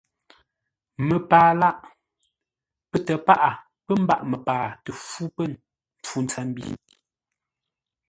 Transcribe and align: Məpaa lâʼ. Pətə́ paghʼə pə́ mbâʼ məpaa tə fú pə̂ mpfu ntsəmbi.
Məpaa 1.07 1.51
lâʼ. 1.61 1.75
Pətə́ 2.89 3.17
paghʼə 3.25 3.51
pə́ 3.85 3.95
mbâʼ 4.03 4.21
məpaa 4.29 4.65
tə 4.83 4.89
fú 5.05 5.23
pə̂ 5.35 5.45
mpfu 5.99 6.17
ntsəmbi. 6.25 6.63